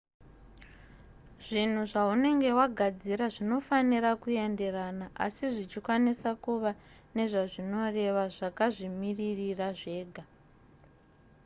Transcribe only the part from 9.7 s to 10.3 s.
zvega